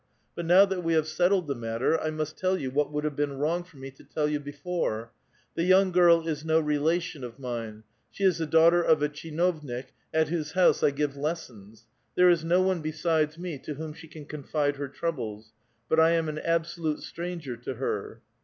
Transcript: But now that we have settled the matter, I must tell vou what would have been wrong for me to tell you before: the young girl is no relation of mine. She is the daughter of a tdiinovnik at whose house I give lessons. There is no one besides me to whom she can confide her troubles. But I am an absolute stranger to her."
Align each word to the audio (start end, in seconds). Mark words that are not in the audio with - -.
But 0.35 0.47
now 0.47 0.65
that 0.65 0.83
we 0.83 0.95
have 0.95 1.07
settled 1.07 1.45
the 1.45 1.53
matter, 1.53 2.01
I 2.01 2.09
must 2.09 2.35
tell 2.35 2.55
vou 2.55 2.71
what 2.71 2.91
would 2.91 3.03
have 3.03 3.15
been 3.15 3.33
wrong 3.33 3.63
for 3.63 3.77
me 3.77 3.91
to 3.91 4.03
tell 4.03 4.27
you 4.27 4.39
before: 4.39 5.11
the 5.53 5.61
young 5.63 5.91
girl 5.91 6.27
is 6.27 6.43
no 6.43 6.59
relation 6.59 7.23
of 7.23 7.37
mine. 7.37 7.83
She 8.09 8.23
is 8.23 8.39
the 8.39 8.47
daughter 8.47 8.81
of 8.81 9.03
a 9.03 9.09
tdiinovnik 9.09 9.89
at 10.11 10.29
whose 10.29 10.53
house 10.53 10.81
I 10.81 10.89
give 10.89 11.15
lessons. 11.15 11.85
There 12.15 12.31
is 12.31 12.43
no 12.43 12.63
one 12.63 12.81
besides 12.81 13.37
me 13.37 13.59
to 13.59 13.75
whom 13.75 13.93
she 13.93 14.07
can 14.07 14.25
confide 14.25 14.77
her 14.77 14.87
troubles. 14.87 15.53
But 15.87 15.99
I 15.99 16.13
am 16.13 16.27
an 16.29 16.39
absolute 16.39 17.01
stranger 17.01 17.55
to 17.57 17.75
her." 17.75 18.21